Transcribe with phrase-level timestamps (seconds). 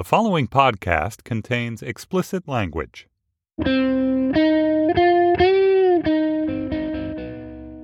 [0.00, 3.06] The following podcast contains explicit language.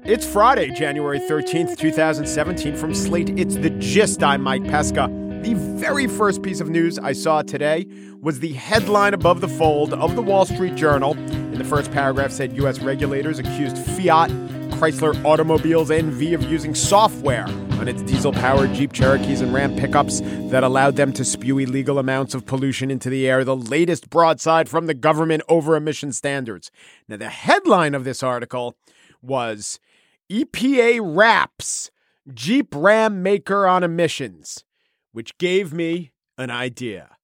[0.02, 2.74] It's Friday, January 13th, 2017.
[2.74, 4.22] From Slate, it's The Gist.
[4.22, 5.08] I'm Mike Pesca.
[5.42, 7.86] The very first piece of news I saw today
[8.22, 11.12] was the headline above the fold of the Wall Street Journal.
[11.18, 12.78] In the first paragraph said U.S.
[12.78, 14.30] regulators accused Fiat
[14.70, 17.46] Chrysler Automobiles NV of using software
[17.78, 20.20] on its diesel powered Jeep Cherokees and Ram pickups
[20.50, 24.68] that allowed them to spew illegal amounts of pollution into the air, the latest broadside
[24.68, 26.70] from the government over emission standards.
[27.08, 28.76] Now, the headline of this article
[29.20, 29.78] was
[30.30, 31.90] EPA Wraps
[32.32, 34.64] Jeep Ram Maker on Emissions,
[35.12, 37.16] which gave me an idea.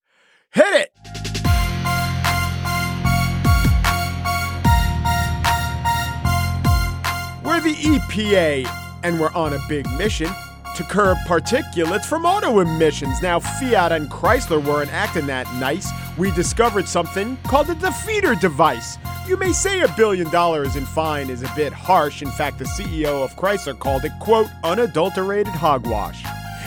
[0.50, 0.92] Hit it!
[7.44, 10.28] We're the EPA, and we're on a big mission
[10.76, 13.20] to curb particulates from auto emissions.
[13.22, 15.90] Now, Fiat and Chrysler weren't acting that nice.
[16.16, 18.98] We discovered something called a defeater device.
[19.26, 22.22] You may say a billion dollars in fine is a bit harsh.
[22.22, 26.24] In fact, the CEO of Chrysler called it, quote, unadulterated hogwash.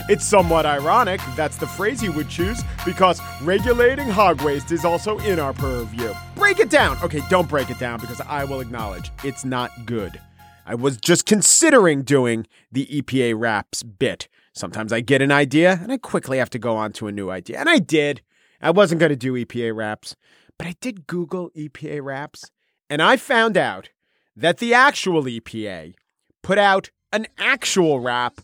[0.08, 5.18] It's somewhat ironic that's the phrase he would choose because regulating hog waste is also
[5.18, 6.14] in our purview.
[6.36, 6.96] Break it down.
[7.02, 10.20] Okay, don't break it down because I will acknowledge it's not good.
[10.68, 14.26] I was just considering doing the EPA raps bit.
[14.52, 17.30] Sometimes I get an idea and I quickly have to go on to a new
[17.30, 17.60] idea.
[17.60, 18.20] And I did.
[18.60, 20.16] I wasn't going to do EPA raps,
[20.58, 22.50] but I did Google EPA wraps
[22.90, 23.90] and I found out
[24.34, 25.94] that the actual EPA
[26.42, 28.40] put out an actual rap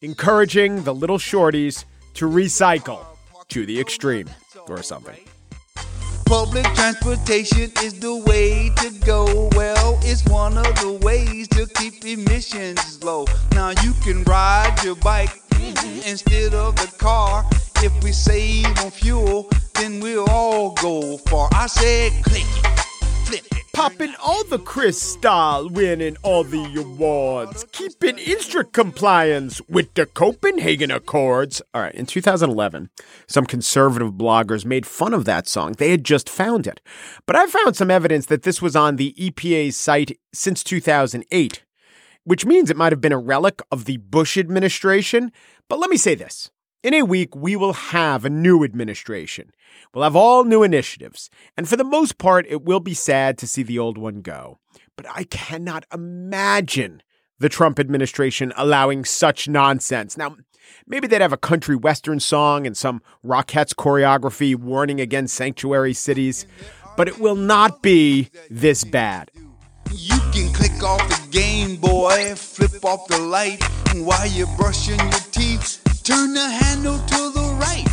[0.00, 3.06] encouraging the little shorties to recycle
[3.48, 4.28] to the extreme
[4.68, 5.16] or something.
[6.30, 9.50] Public transportation is the way to go.
[9.56, 13.26] Well, it's one of the ways to keep emissions low.
[13.50, 16.08] Now you can ride your bike mm-hmm.
[16.08, 17.44] instead of the car.
[17.78, 21.48] If we save on fuel, then we'll all go far.
[21.52, 22.79] I said click it.
[23.72, 30.90] Popping all the crystal, winning all the awards, keeping in strict compliance with the Copenhagen
[30.90, 31.62] Accords.
[31.72, 32.90] All right, in 2011,
[33.28, 35.74] some conservative bloggers made fun of that song.
[35.78, 36.80] They had just found it.
[37.26, 41.64] But I found some evidence that this was on the EPA's site since 2008,
[42.24, 45.30] which means it might have been a relic of the Bush administration.
[45.68, 46.50] But let me say this.
[46.82, 49.50] In a week, we will have a new administration.
[49.92, 51.28] We'll have all new initiatives.
[51.54, 54.60] And for the most part, it will be sad to see the old one go.
[54.96, 57.02] But I cannot imagine
[57.38, 60.16] the Trump administration allowing such nonsense.
[60.16, 60.36] Now,
[60.86, 66.46] maybe they'd have a country western song and some Rockettes choreography warning against sanctuary cities,
[66.96, 69.30] but it will not be this bad.
[69.92, 73.62] You can click off the Game Boy, flip off the light
[73.96, 75.89] while you're brushing your teeth.
[76.10, 77.86] Turn the handle to the right.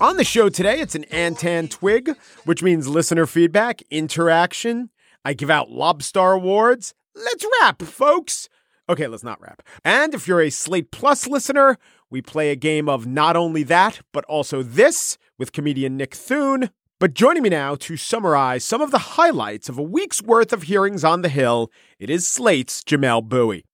[0.00, 2.16] On the show today, it's an Antan Twig,
[2.46, 4.88] which means listener feedback, interaction.
[5.22, 6.94] I give out Lobstar Awards.
[7.14, 8.48] Let's rap, folks.
[8.88, 9.60] Okay, let's not rap.
[9.84, 11.76] And if you're a Slate Plus listener,
[12.08, 16.70] we play a game of not only that, but also this with comedian Nick Thune.
[16.98, 20.62] But joining me now to summarize some of the highlights of a week's worth of
[20.62, 23.64] hearings on the Hill, it is Slate's Jamelle Bouie.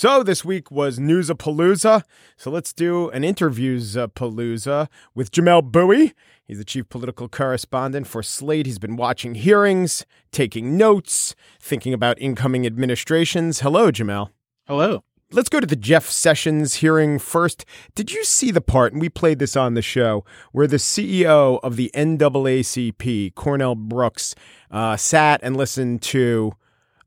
[0.00, 2.04] So this week was Newsapalooza.
[2.36, 6.14] So let's do an interviews palooza with Jamelle Bouie.
[6.44, 8.66] He's the chief political correspondent for Slate.
[8.66, 13.58] He's been watching hearings, taking notes, thinking about incoming administrations.
[13.58, 14.30] Hello, Jamelle.
[14.68, 15.02] Hello.
[15.32, 17.64] Let's go to the Jeff Sessions hearing first.
[17.96, 21.58] Did you see the part, and we played this on the show, where the CEO
[21.64, 24.36] of the NAACP, Cornell Brooks,
[24.70, 26.52] uh, sat and listened to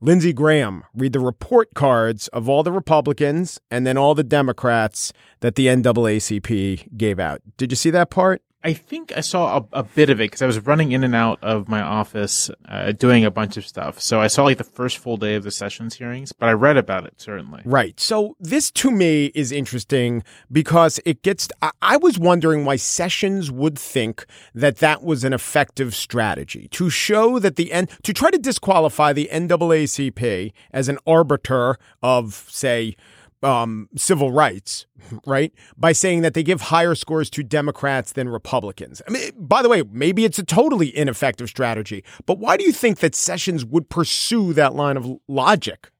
[0.03, 5.13] Lindsey Graham read the report cards of all the Republicans and then all the Democrats
[5.41, 7.43] that the NAACP gave out.
[7.55, 8.41] Did you see that part?
[8.63, 11.15] I think I saw a, a bit of it because I was running in and
[11.15, 13.99] out of my office uh, doing a bunch of stuff.
[13.99, 16.77] So I saw like the first full day of the sessions hearings, but I read
[16.77, 17.61] about it certainly.
[17.65, 17.99] Right.
[17.99, 21.47] So this to me is interesting because it gets.
[21.61, 26.89] I, I was wondering why Sessions would think that that was an effective strategy to
[26.89, 32.95] show that the N to try to disqualify the NAACP as an arbiter of say
[33.43, 34.85] um, civil rights,
[35.25, 35.53] right?
[35.77, 39.01] By saying that they give higher scores to Democrats than Republicans.
[39.07, 42.71] I mean, by the way, maybe it's a totally ineffective strategy, but why do you
[42.71, 45.91] think that Sessions would pursue that line of logic?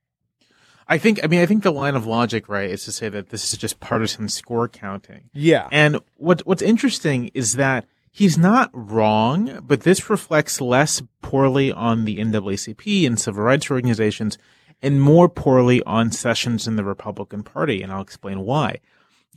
[0.87, 3.29] I think, I mean, I think the line of logic, right, is to say that
[3.29, 5.29] this is just partisan score counting.
[5.33, 5.69] Yeah.
[5.71, 12.03] And what, what's interesting is that He's not wrong, but this reflects less poorly on
[12.03, 14.37] the NAACP and civil rights organizations
[14.81, 17.81] and more poorly on Sessions in the Republican Party.
[17.81, 18.79] And I'll explain why.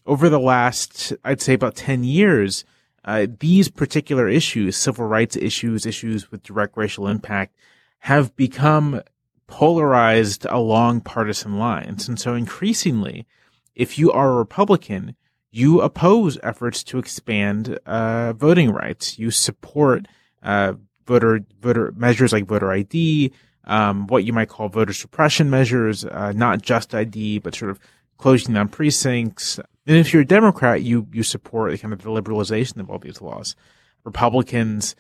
[0.07, 2.65] Over the last, I'd say about 10 years,
[3.05, 7.57] uh, these particular issues, civil rights issues, issues with direct racial impact,
[8.01, 9.01] have become
[9.47, 12.09] polarized along partisan lines.
[12.09, 13.27] And so increasingly,
[13.75, 15.17] if you are a Republican,
[15.51, 19.19] you oppose efforts to expand uh, voting rights.
[19.19, 20.07] You support
[20.43, 20.75] uh,
[21.07, 23.33] voter voter measures like voter ID,
[23.67, 27.81] um, what you might call voter suppression measures, uh, not just ID, but sort of
[28.19, 29.59] closing down precincts.
[29.87, 32.99] And if you're a Democrat, you you support the kind of the liberalization of all
[32.99, 33.57] these laws.
[34.05, 34.95] Republicans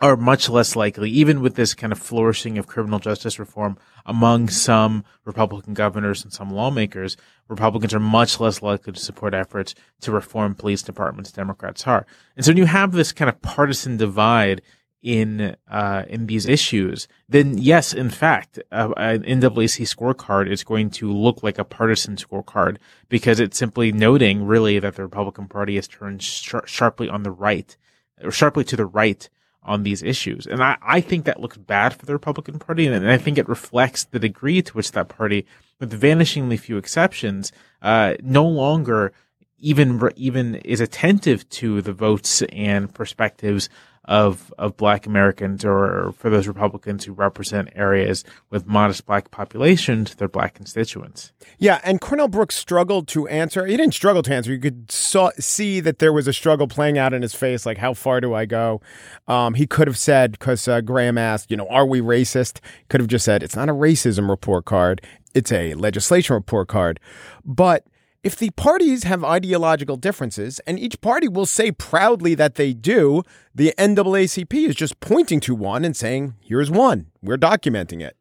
[0.00, 4.48] are much less likely, even with this kind of flourishing of criminal justice reform among
[4.48, 7.16] some Republican governors and some lawmakers,
[7.48, 11.30] Republicans are much less likely to support efforts to reform police departments.
[11.30, 12.04] Democrats are,
[12.36, 14.60] and so when you have this kind of partisan divide
[15.02, 20.90] in uh, in these issues, then yes, in fact, uh, an NAAC scorecard is going
[20.90, 22.78] to look like a partisan scorecard
[23.08, 27.30] because it's simply noting really that the Republican Party has turned sh- sharply on the
[27.30, 27.76] right,
[28.22, 29.28] or sharply to the right
[29.66, 30.46] on these issues.
[30.46, 32.86] And I, I think that looks bad for the Republican Party.
[32.86, 35.44] And I think it reflects the degree to which that party,
[35.80, 37.52] with vanishingly few exceptions,
[37.82, 39.12] uh, no longer
[39.58, 43.68] even, even is attentive to the votes and perspectives
[44.06, 50.14] of of black Americans or for those Republicans who represent areas with modest black populations,
[50.14, 51.32] their black constituents.
[51.58, 53.66] Yeah, and Cornell Brooks struggled to answer.
[53.66, 54.52] He didn't struggle to answer.
[54.52, 57.78] You could saw, see that there was a struggle playing out in his face, like
[57.78, 58.80] how far do I go?
[59.26, 62.60] Um, he could have said because uh, Graham asked, you know, are we racist?
[62.88, 65.00] Could have just said it's not a racism report card;
[65.34, 67.00] it's a legislation report card,
[67.44, 67.84] but
[68.26, 73.22] if the parties have ideological differences, and each party will say proudly that they do,
[73.54, 77.06] the NAACP is just pointing to one and saying, here's one.
[77.22, 78.16] We're documenting it.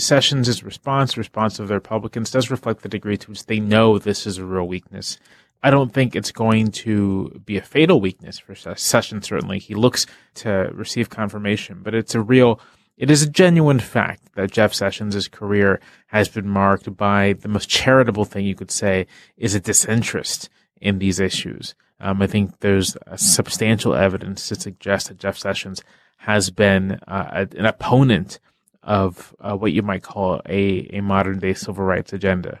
[0.00, 4.26] Sessions' response, response of the Republicans, does reflect the degree to which they know this
[4.26, 5.18] is a real weakness.
[5.62, 9.58] I don't think it's going to be a fatal weakness for Sessions, certainly.
[9.58, 10.06] He looks
[10.36, 12.58] to receive confirmation, but it's a real
[12.96, 17.68] it is a genuine fact that Jeff Sessions' career has been marked by the most
[17.68, 19.06] charitable thing you could say
[19.36, 20.48] is a disinterest
[20.80, 21.74] in these issues.
[22.00, 25.82] Um, I think there's substantial evidence to suggest that Jeff Sessions
[26.18, 28.40] has been uh, an opponent
[28.82, 32.60] of uh, what you might call a, a modern day civil rights agenda.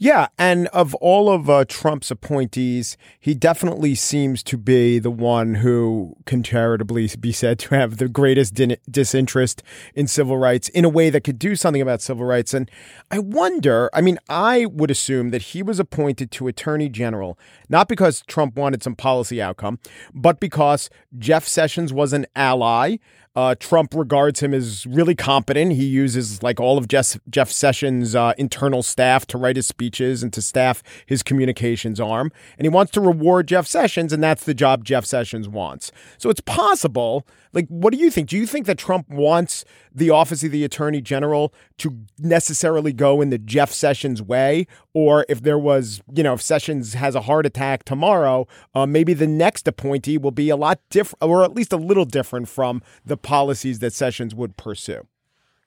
[0.00, 5.56] Yeah, and of all of uh, Trump's appointees, he definitely seems to be the one
[5.56, 9.60] who can charitably be said to have the greatest din- disinterest
[9.96, 12.54] in civil rights in a way that could do something about civil rights.
[12.54, 12.70] And
[13.10, 17.36] I wonder, I mean, I would assume that he was appointed to attorney general
[17.68, 19.78] not because Trump wanted some policy outcome,
[20.14, 22.96] but because Jeff Sessions was an ally
[23.38, 25.74] uh, Trump regards him as really competent.
[25.74, 30.24] He uses like all of Jeff, Jeff Sessions' uh, internal staff to write his speeches
[30.24, 32.32] and to staff his communications arm.
[32.58, 35.92] And he wants to reward Jeff Sessions, and that's the job Jeff Sessions wants.
[36.18, 38.28] So it's possible like, what do you think?
[38.28, 39.64] Do you think that Trump wants
[39.94, 44.66] the office of the attorney general to necessarily go in the Jeff Sessions way?
[44.94, 49.14] Or if there was, you know, if Sessions has a heart attack tomorrow, uh, maybe
[49.14, 52.82] the next appointee will be a lot different, or at least a little different from
[53.04, 55.06] the policies that Sessions would pursue?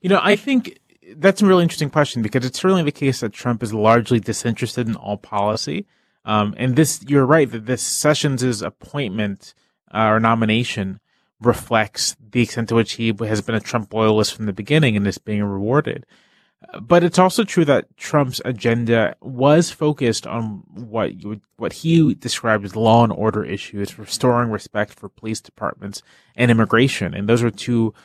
[0.02, 0.80] You know, I think
[1.16, 4.88] that's a really interesting question because it's certainly the case that Trump is largely disinterested
[4.88, 5.86] in all policy.
[6.26, 9.54] Um, and this, you're right that this Sessions' appointment
[9.94, 11.00] uh, or nomination
[11.42, 15.08] reflects the extent to which he has been a Trump loyalist from the beginning and
[15.08, 16.06] is being rewarded.
[16.80, 22.64] But it's also true that Trump's agenda was focused on what would, what he described
[22.64, 26.04] as law and order issues, restoring respect for police departments
[26.36, 27.16] and immigration.
[27.16, 27.96] And those are two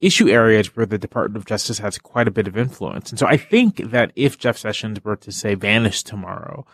[0.00, 3.10] issue areas where the Department of Justice has quite a bit of influence.
[3.10, 6.64] And so I think that if Jeff Sessions were to say vanish tomorrow,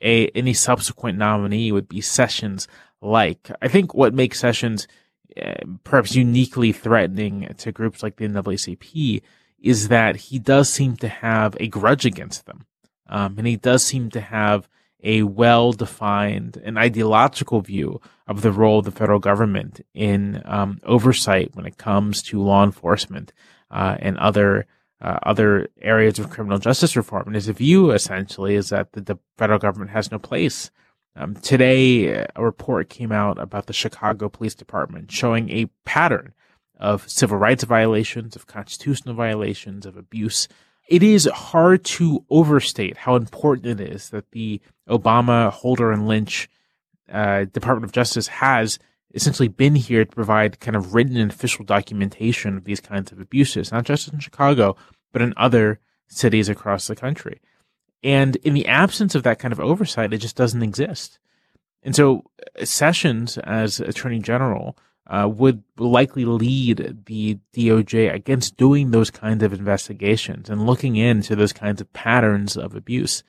[0.00, 2.68] a any subsequent nominee would be Sessions
[3.00, 3.50] like.
[3.60, 4.86] I think what makes Sessions
[5.82, 9.22] perhaps uniquely threatening to groups like the NAACP
[9.60, 12.66] is that he does seem to have a grudge against them.
[13.08, 14.68] Um, and he does seem to have
[15.02, 20.80] a well defined and ideological view of the role of the federal government in um,
[20.84, 23.32] oversight when it comes to law enforcement
[23.70, 24.66] uh, and other
[25.00, 27.24] uh, other areas of criminal justice reform.
[27.26, 30.70] And his view essentially is that the, the federal government has no place
[31.16, 36.32] um, today, a report came out about the Chicago Police Department showing a pattern
[36.78, 40.48] of civil rights violations, of constitutional violations, of abuse.
[40.88, 46.48] It is hard to overstate how important it is that the Obama, Holder, and Lynch
[47.10, 48.78] uh, Department of Justice has
[49.14, 53.20] essentially been here to provide kind of written and official documentation of these kinds of
[53.20, 54.76] abuses, not just in Chicago,
[55.12, 55.78] but in other
[56.08, 57.40] cities across the country.
[58.04, 61.18] And in the absence of that kind of oversight, it just doesn't exist.
[61.82, 62.24] And so
[62.60, 69.42] uh, Sessions, as Attorney General, uh, would likely lead the DOJ against doing those kinds
[69.42, 73.22] of investigations and looking into those kinds of patterns of abuse.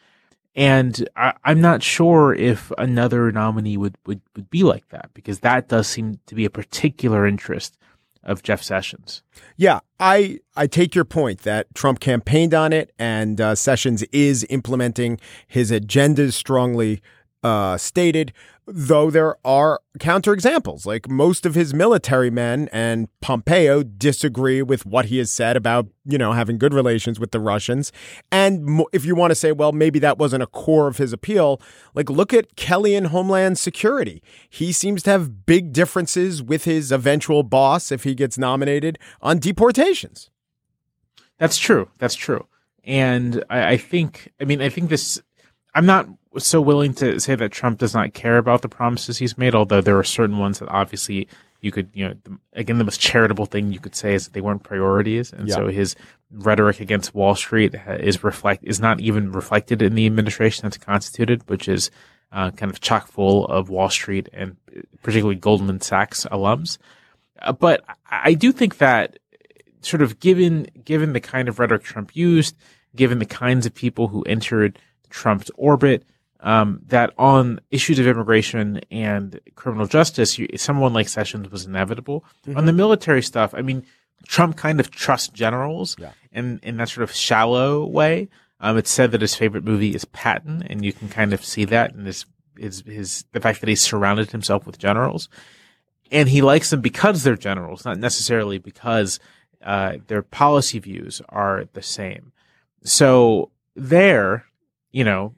[0.55, 5.39] And I, am not sure if another nominee would, would, would be like that because
[5.39, 7.77] that does seem to be a particular interest
[8.25, 9.21] of Jeff Sessions.
[9.55, 14.45] Yeah, I I take your point that Trump campaigned on it, and uh, Sessions is
[14.49, 17.01] implementing his agendas strongly
[17.45, 18.33] uh, stated
[18.67, 20.85] though there are counterexamples.
[20.85, 25.87] Like most of his military men and Pompeo disagree with what he has said about,
[26.03, 27.91] you know, having good relations with the Russians.
[28.31, 31.61] And if you want to say, well, maybe that wasn't a core of his appeal,
[31.93, 34.23] like look at Kelly in Homeland Security.
[34.49, 39.39] He seems to have big differences with his eventual boss if he gets nominated on
[39.39, 40.29] deportations.
[41.37, 41.89] That's true.
[41.99, 42.47] That's true.
[42.83, 45.21] And I, I think, I mean, I think this,
[45.73, 49.37] I'm not so willing to say that Trump does not care about the promises he's
[49.37, 51.27] made, although there are certain ones that obviously
[51.61, 52.13] you could, you know,
[52.53, 55.55] again, the most charitable thing you could say is that they weren't priorities, and yeah.
[55.55, 55.95] so his
[56.31, 61.47] rhetoric against Wall Street is reflect is not even reflected in the administration that's constituted,
[61.49, 61.89] which is
[62.31, 64.57] uh, kind of chock full of Wall Street and
[65.01, 66.77] particularly Goldman Sachs alums.
[67.41, 69.19] Uh, but I do think that
[69.81, 72.55] sort of given given the kind of rhetoric Trump used,
[72.95, 74.77] given the kinds of people who entered
[75.09, 76.03] Trump's orbit,
[76.45, 82.23] um, that on issues of immigration and criminal justice, you, someone like Sessions was inevitable.
[82.47, 82.57] Mm-hmm.
[82.57, 83.83] On the military stuff, I mean,
[84.27, 86.11] Trump kind of trusts generals yeah.
[86.31, 88.29] in, in that sort of shallow way.
[88.59, 91.65] Um, it's said that his favorite movie is Patton, and you can kind of see
[91.65, 92.25] that in his,
[92.57, 95.27] his, his, the fact that he surrounded himself with generals.
[96.11, 99.19] And he likes them because they're generals, not necessarily because,
[99.63, 102.33] uh, their policy views are the same.
[102.83, 104.45] So there,
[104.91, 105.33] you know,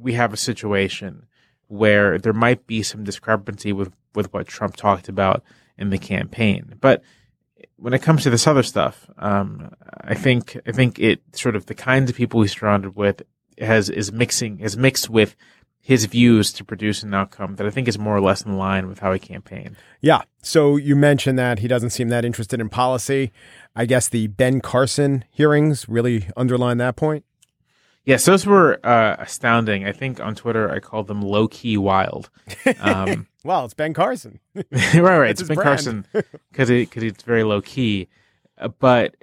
[0.00, 1.26] we have a situation
[1.68, 5.42] where there might be some discrepancy with, with what Trump talked about
[5.78, 6.74] in the campaign.
[6.80, 7.02] But
[7.76, 9.72] when it comes to this other stuff, um,
[10.02, 13.22] I think I think it sort of the kinds of people he's surrounded with
[13.58, 15.34] has is mixing is mixed with
[15.80, 18.86] his views to produce an outcome that I think is more or less in line
[18.86, 19.74] with how he campaigned.
[20.00, 20.22] Yeah.
[20.40, 23.32] So you mentioned that he doesn't seem that interested in policy.
[23.74, 27.24] I guess the Ben Carson hearings really underline that point.
[28.04, 29.86] Yes, those were uh, astounding.
[29.86, 32.30] I think on Twitter I called them low key wild.
[32.80, 34.40] Um, well, it's Ben Carson.
[34.54, 35.30] right, right.
[35.30, 35.66] it's Ben brand.
[35.66, 36.06] Carson
[36.50, 38.08] because it, cause it's very low key.
[38.58, 39.16] Uh, but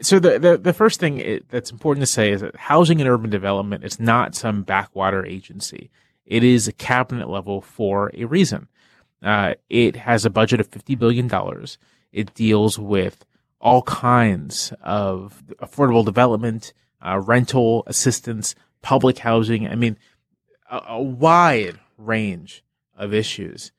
[0.00, 3.08] so the, the, the first thing it, that's important to say is that housing and
[3.08, 5.90] urban development is not some backwater agency.
[6.24, 8.68] It is a cabinet level for a reason.
[9.22, 11.30] Uh, it has a budget of $50 billion.
[12.12, 13.24] It deals with
[13.60, 16.72] all kinds of affordable development,
[17.04, 19.68] uh, rental assistance, public housing.
[19.68, 19.98] I mean,
[20.70, 22.64] a, a, wide range
[22.96, 23.72] of issues.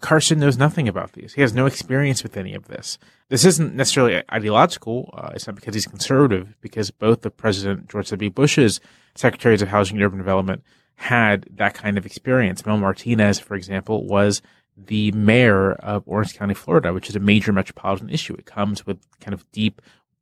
[0.00, 1.34] Carson knows nothing about these.
[1.34, 2.98] He has no experience with any of this.
[3.28, 5.10] This isn't necessarily ideological.
[5.16, 8.30] Uh, it's not because he's conservative, because both the President George W.
[8.30, 8.80] Bush's
[9.14, 10.62] secretaries of housing and urban development
[10.96, 12.66] had that kind of experience.
[12.66, 14.42] Mel Martinez, for example, was
[14.76, 18.34] the mayor of Orange County, Florida, which is a major metropolitan issue.
[18.34, 19.80] It comes with kind of deep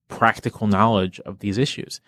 [0.09, 2.01] practical knowledge of these issues.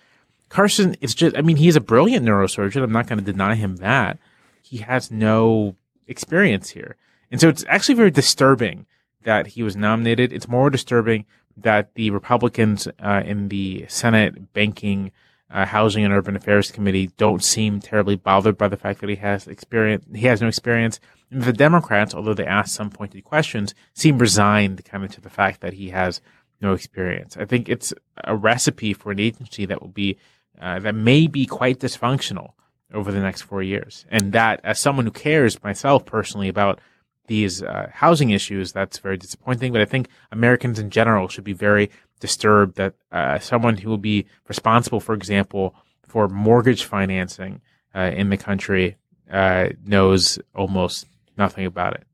[0.49, 2.83] Carson, it's just, I mean, he's a brilliant neurosurgeon.
[2.83, 4.19] I'm not going to deny him that.
[4.63, 6.97] He has no experience here.
[7.31, 8.87] And so it's actually very disturbing
[9.25, 10.33] that he was nominated.
[10.33, 11.25] It's more disturbing
[11.57, 15.13] that the Republicans uh, in the Senate Banking,
[15.51, 19.17] uh, Housing and Urban Affairs Committee don't seem terribly bothered by the fact that he
[19.17, 20.05] has experience.
[20.15, 21.01] He has no experience.
[21.31, 25.31] And the Democrats, although they ask some pointed questions, seem resigned kind of to the
[25.31, 26.21] fact that he has
[26.61, 27.37] no experience.
[27.37, 27.93] I think it's
[28.25, 30.17] a recipe for an agency that will be
[30.61, 32.53] uh, that may be quite dysfunctional
[32.93, 34.07] over the next four years.
[34.09, 36.81] And that, as someone who cares myself personally about
[37.27, 39.73] these uh, housing issues, that's very disappointing.
[39.73, 43.99] But I think Americans in general should be very disturbed that uh, someone who will
[43.99, 45.75] be responsible, for example,
[46.07, 47.61] for mortgage financing
[47.95, 48.97] uh, in the country
[49.31, 51.07] uh, knows almost
[51.37, 52.05] nothing about it.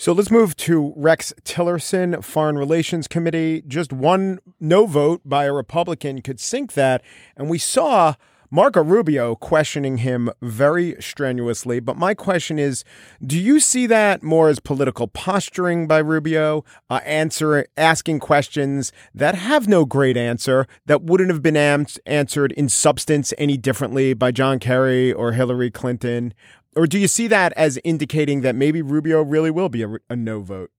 [0.00, 3.62] So let's move to Rex Tillerson, Foreign Relations Committee.
[3.68, 7.02] Just one no vote by a Republican could sink that.
[7.36, 8.14] And we saw
[8.50, 11.80] Marco Rubio questioning him very strenuously.
[11.80, 12.82] But my question is
[13.24, 19.34] do you see that more as political posturing by Rubio, uh, answer, asking questions that
[19.34, 24.32] have no great answer, that wouldn't have been am- answered in substance any differently by
[24.32, 26.32] John Kerry or Hillary Clinton?
[26.76, 30.16] Or do you see that as indicating that maybe Rubio really will be a, a
[30.16, 30.70] no vote?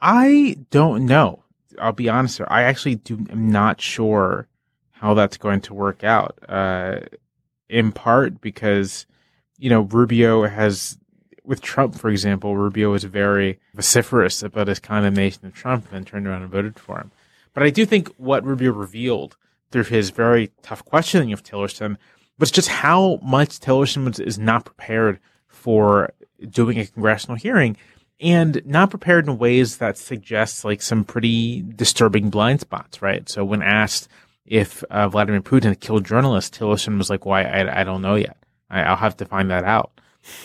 [0.00, 1.42] I don't know.
[1.80, 2.38] I'll be honest.
[2.38, 2.46] Here.
[2.50, 3.24] I actually do.
[3.30, 4.46] am not sure
[4.90, 6.38] how that's going to work out.
[6.48, 7.00] Uh,
[7.68, 9.06] in part because
[9.58, 10.98] you know Rubio has,
[11.44, 16.04] with Trump, for example, Rubio was very vociferous about his condemnation of Trump and then
[16.04, 17.10] turned around and voted for him.
[17.54, 19.36] But I do think what Rubio revealed
[19.70, 21.96] through his very tough questioning of Tillerson
[22.38, 25.18] was just how much Tillerson was, is not prepared
[25.52, 26.12] for
[26.50, 27.76] doing a congressional hearing
[28.20, 33.28] and not prepared in ways that suggests like some pretty disturbing blind spots, right?
[33.28, 34.08] So when asked
[34.46, 37.42] if uh, Vladimir Putin killed journalists, Tillerson was like, "Why?
[37.42, 38.36] I, I don't know yet.
[38.70, 39.92] I, will have to find that out."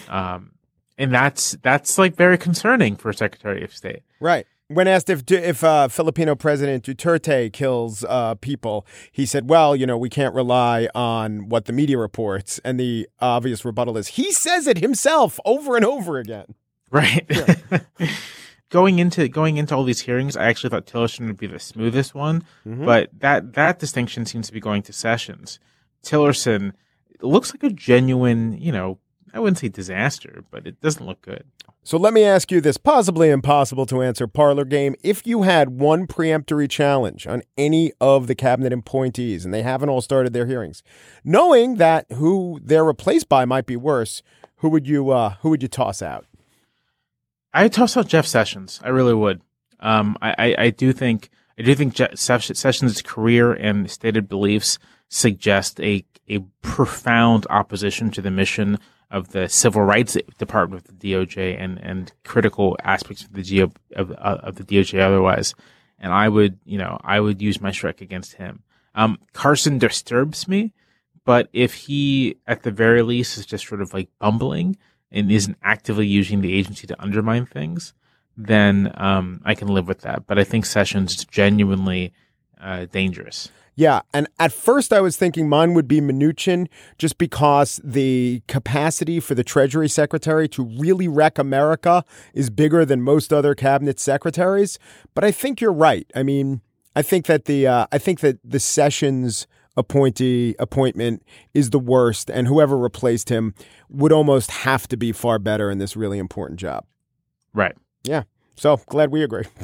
[0.10, 0.52] Um,
[0.98, 4.48] and that's that's like very concerning for a Secretary of State, right?
[4.70, 9.86] When asked if if uh, Filipino President Duterte kills uh, people, he said, "Well, you
[9.86, 14.34] know, we can't rely on what the media reports." And the obvious rebuttal is, he
[14.34, 16.56] says it himself over and over again.
[16.92, 17.26] Right.
[17.30, 17.56] Yeah.
[18.70, 22.14] going into going into all these hearings, I actually thought Tillerson would be the smoothest
[22.14, 22.86] one, mm-hmm.
[22.86, 25.60] but that that distinction seems to be going to Sessions.
[26.04, 26.74] Tillerson
[27.22, 29.00] looks like a genuine, you know,
[29.38, 31.44] I wouldn't say disaster, but it doesn't look good.
[31.84, 34.96] So let me ask you this possibly impossible to answer parlor game.
[35.03, 39.89] If you had one preemptory challenge on any of the cabinet appointees and they haven't
[39.89, 40.82] all started their hearings,
[41.24, 44.24] knowing that who they're replaced by might be worse,
[44.56, 46.25] who would you uh, who would you toss out?
[47.53, 48.82] I toss out Jeff Sessions.
[48.84, 49.41] I really would.
[49.79, 51.29] Um, I, I, I, do think
[51.60, 54.79] I do think Jeff Sessions' career and stated beliefs
[55.10, 58.79] suggest a a profound opposition to the mission
[59.10, 63.72] of the civil rights department of the DOJ and, and critical aspects of the Geo,
[63.96, 65.54] of, of the DOJ otherwise.
[66.00, 68.64] And I would, you know, I would use my strike against him.
[68.94, 70.74] Um, Carson disturbs me,
[71.24, 74.78] but if he, at the very least, is just sort of like bumbling,
[75.12, 77.94] and isn't actively using the agency to undermine things,
[78.36, 80.28] then um, I can live with that.
[80.28, 82.14] But I think Sessions is genuinely
[82.60, 83.50] uh, dangerous.
[83.80, 86.68] Yeah, and at first I was thinking mine would be Mnuchin
[86.98, 93.04] just because the capacity for the Treasury Secretary to really wreck America is bigger than
[93.04, 94.80] most other cabinet secretaries.
[95.13, 96.12] But I think you're right.
[96.16, 96.62] I mean,
[96.96, 99.46] I think that the uh, I think that the Sessions
[99.78, 101.22] appointee appointment
[101.54, 103.54] is the worst, and whoever replaced him
[103.90, 106.84] would almost have to be far better in this really important job.
[107.54, 107.76] Right.
[108.04, 108.24] Yeah.
[108.58, 109.43] So glad we agree.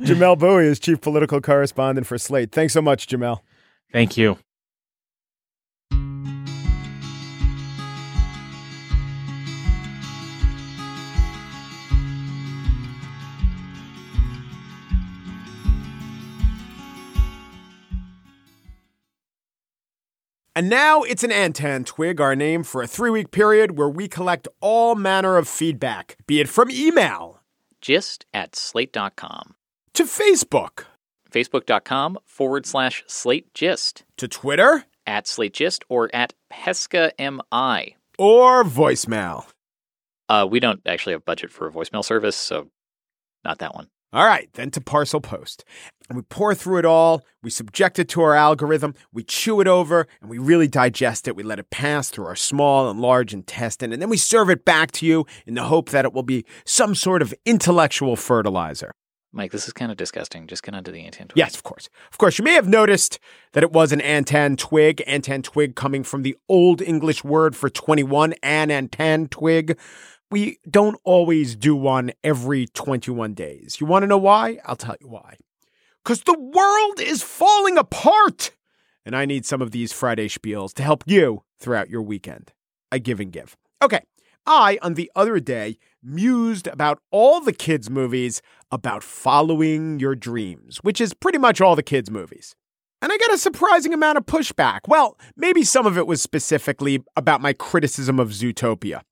[0.00, 2.52] Jamelle Bouie is chief political correspondent for Slate.
[2.52, 3.40] Thanks so much, Jamelle.
[3.92, 4.38] Thank you.
[20.56, 24.06] And now it's an Antan Twig, our name for a three week period where we
[24.06, 27.33] collect all manner of feedback, be it from email,
[27.84, 29.54] gist at slate.com,
[29.92, 30.86] to Facebook,
[31.30, 38.64] facebook.com forward slash slate gist, to Twitter, at slate gist, or at pesca mi, or
[38.64, 39.46] voicemail.
[40.30, 42.70] Uh, we don't actually have budget for a voicemail service, so
[43.44, 43.88] not that one.
[44.14, 45.64] All right, then to Parcel Post.
[46.08, 49.66] And we pour through it all, we subject it to our algorithm, we chew it
[49.66, 51.34] over, and we really digest it.
[51.34, 54.64] We let it pass through our small and large intestine, and then we serve it
[54.64, 58.92] back to you in the hope that it will be some sort of intellectual fertilizer.
[59.32, 60.46] Mike, this is kind of disgusting.
[60.46, 61.32] Just get onto the Antan twig.
[61.34, 61.88] Yes, of course.
[62.12, 63.18] Of course, you may have noticed
[63.52, 65.02] that it was an Antan twig.
[65.08, 69.76] Antan twig coming from the Old English word for 21, an antan twig
[70.34, 73.80] we don't always do one every 21 days.
[73.80, 74.58] You want to know why?
[74.64, 75.36] I'll tell you why.
[76.02, 78.50] Because the world is falling apart.
[79.06, 82.52] And I need some of these Friday spiels to help you throughout your weekend.
[82.90, 83.56] I give and give.
[83.80, 84.00] Okay.
[84.44, 88.42] I, on the other day, mused about all the kids' movies
[88.72, 92.56] about following your dreams, which is pretty much all the kids' movies.
[93.00, 94.80] And I got a surprising amount of pushback.
[94.88, 99.02] Well, maybe some of it was specifically about my criticism of Zootopia.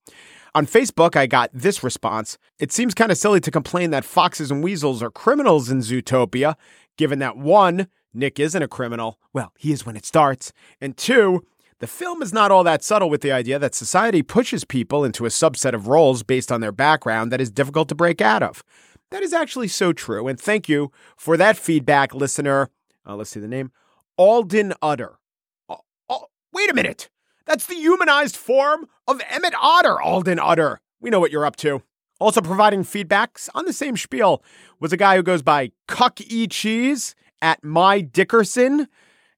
[0.55, 2.37] On Facebook, I got this response.
[2.59, 6.55] It seems kind of silly to complain that foxes and weasels are criminals in Zootopia,
[6.95, 9.19] given that one, Nick isn't a criminal.
[9.33, 10.53] Well, he is when it starts.
[10.79, 11.43] And two,
[11.79, 15.25] the film is not all that subtle with the idea that society pushes people into
[15.25, 18.63] a subset of roles based on their background that is difficult to break out of.
[19.09, 20.27] That is actually so true.
[20.27, 22.69] And thank you for that feedback, listener.
[23.07, 23.71] Uh, let's see the name
[24.17, 25.17] Alden Utter.
[25.67, 27.09] Oh, wait a minute.
[27.45, 30.79] That's the humanized form of Emmett Otter, Alden Utter.
[31.01, 31.81] We know what you're up to.
[32.19, 34.41] Also providing feedbacks on the same spiel
[34.79, 38.87] was a guy who goes by Cuck E Cheese at My Dickerson.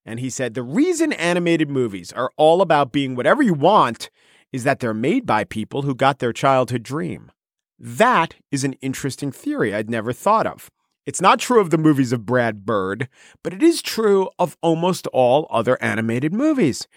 [0.06, 4.12] And he said, The reason animated movies are all about being whatever you want
[4.54, 7.32] is that they're made by people who got their childhood dream.
[7.80, 10.70] That is an interesting theory I'd never thought of.
[11.06, 13.10] It's not true of the movies of Brad Bird,
[13.44, 16.88] but it is true of almost all other animated movies.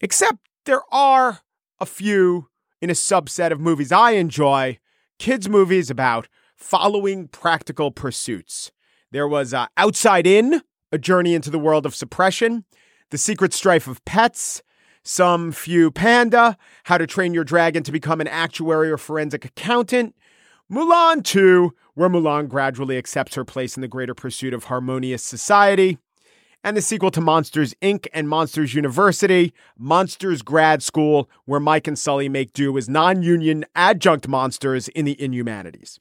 [0.00, 1.40] Except there are
[1.80, 2.48] a few
[2.80, 4.78] in a subset of movies I enjoy
[5.18, 8.70] kids' movies about following practical pursuits.
[9.10, 12.64] There was uh, Outside In, A Journey into the World of Suppression,
[13.10, 14.62] The Secret Strife of Pets,
[15.02, 20.14] Some Few Panda, How to Train Your Dragon to Become an Actuary or Forensic Accountant,
[20.70, 25.98] Mulan 2, where Mulan gradually accepts her place in the greater pursuit of harmonious society,
[26.64, 28.06] and the sequel to Monsters Inc.
[28.12, 33.64] and Monsters University, Monsters Grad School, where Mike and Sully make do as non union
[33.74, 35.98] adjunct monsters in the inhumanities.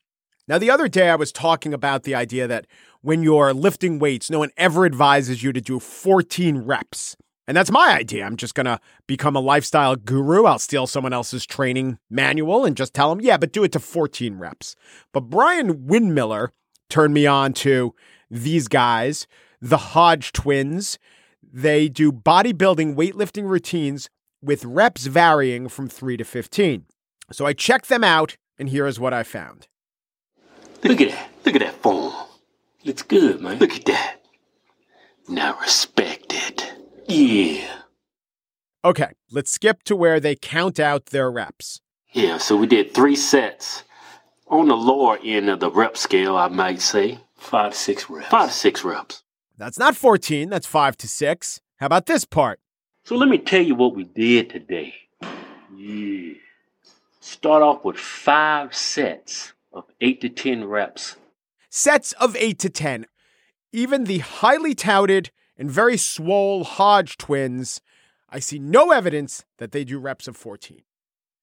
[0.47, 2.67] Now, the other day I was talking about the idea that
[3.01, 7.15] when you're lifting weights, no one ever advises you to do 14 reps.
[7.47, 8.25] And that's my idea.
[8.25, 10.45] I'm just going to become a lifestyle guru.
[10.45, 13.79] I'll steal someone else's training manual and just tell them, yeah, but do it to
[13.79, 14.75] 14 reps.
[15.11, 16.49] But Brian Windmiller
[16.89, 17.95] turned me on to
[18.29, 19.27] these guys,
[19.61, 20.97] the Hodge twins.
[21.41, 24.09] They do bodybuilding weightlifting routines
[24.41, 26.85] with reps varying from 3 to 15.
[27.31, 29.67] So I checked them out, and here is what I found.
[30.83, 31.29] Look at that.
[31.45, 32.13] Look at that form.
[32.83, 33.59] Looks good, man.
[33.59, 34.17] Look at that.
[35.29, 36.73] Now respect it.
[37.07, 37.67] Yeah.
[38.83, 41.81] Okay, let's skip to where they count out their reps.
[42.13, 43.83] Yeah, so we did three sets.
[44.47, 47.19] On the lower end of the rep scale, I might say.
[47.37, 48.27] Five to six reps.
[48.27, 49.23] Five to six reps.
[49.61, 51.61] That's not 14, that's 5 to 6.
[51.77, 52.59] How about this part?
[53.03, 54.95] So let me tell you what we did today.
[55.77, 56.33] Yeah.
[57.19, 61.17] Start off with five sets of eight to ten reps.
[61.69, 63.05] Sets of 8 to 10.
[63.71, 67.81] Even the highly touted and very swole Hodge twins,
[68.29, 70.81] I see no evidence that they do reps of 14.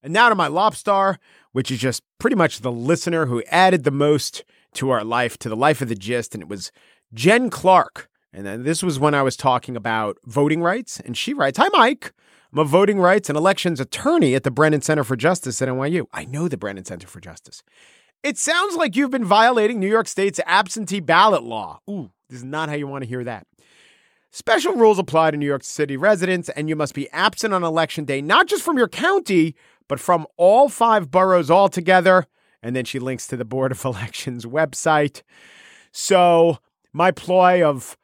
[0.02, 1.18] And now to my Lobstar,
[1.52, 5.48] which is just pretty much the listener who added the most to our life, to
[5.48, 6.72] the life of the gist, and it was
[7.12, 8.08] Jen Clark.
[8.32, 11.68] And then this was when I was talking about voting rights, and she writes, Hi,
[11.72, 12.12] Mike.
[12.52, 16.06] I'm a voting rights and elections attorney at the Brennan Center for Justice at NYU.
[16.12, 17.62] I know the Brennan Center for Justice.
[18.22, 21.80] It sounds like you've been violating New York State's absentee ballot law.
[21.90, 23.46] Ooh, this is not how you want to hear that.
[24.30, 28.04] Special rules apply to New York City residents, and you must be absent on election
[28.04, 29.54] day, not just from your county,
[29.86, 32.26] but from all five boroughs altogether.
[32.62, 35.22] And then she links to the Board of Elections website.
[35.92, 36.58] So,
[36.92, 37.96] my ploy of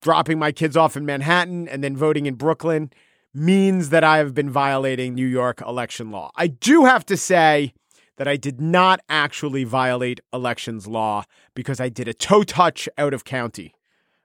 [0.00, 2.92] dropping my kids off in Manhattan and then voting in Brooklyn
[3.34, 6.30] means that I have been violating New York election law.
[6.36, 7.72] I do have to say
[8.16, 11.24] that I did not actually violate elections law
[11.54, 13.74] because I did a toe touch out of county.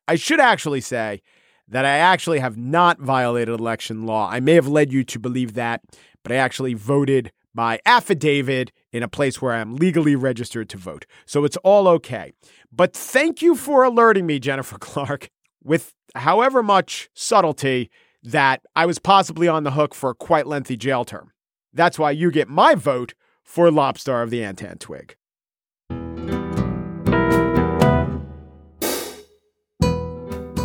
[0.07, 1.21] I should actually say
[1.67, 4.29] that I actually have not violated election law.
[4.29, 5.81] I may have led you to believe that,
[6.23, 11.07] but I actually voted by affidavit in a place where I'm legally registered to vote.
[11.25, 12.31] So it's all okay.
[12.71, 15.31] But thank you for alerting me, Jennifer Clark,
[15.63, 17.89] with however much subtlety
[18.21, 21.31] that I was possibly on the hook for a quite lengthy jail term.
[21.73, 25.15] That's why you get my vote for Lobstar of the Antan Twig.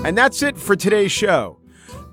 [0.05, 1.62] And that's it for today's show.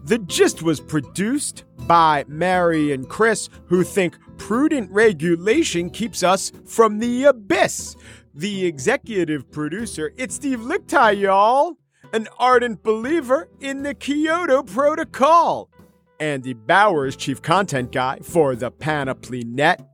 [0.06, 7.00] The Gist was produced by Mary and Chris, who think prudent regulation keeps us from
[7.00, 7.96] the abyss.
[8.34, 11.78] The executive producer, it's Steve Lickteig, y'all,
[12.14, 15.70] an ardent believer in the Kyoto Protocol.
[16.20, 19.86] Andy Bowers, chief content guy for the Panoply Net.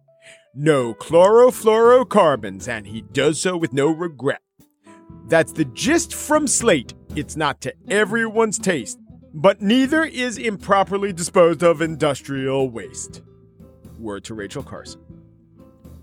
[0.54, 4.42] No chlorofluorocarbons, and he does so with no regret.
[5.28, 6.94] That's the gist from Slate.
[7.16, 9.00] It's not to everyone's taste,
[9.36, 13.22] but neither is improperly disposed of industrial waste.
[14.00, 15.02] Word to Rachel Carson.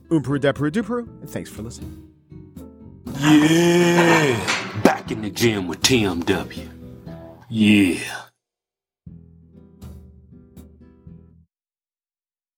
[0.09, 2.11] Umpru depru dupru, and thanks for listening.
[3.19, 4.81] Yeah.
[4.83, 6.69] Back in the gym with TMW.
[7.49, 8.23] Yeah.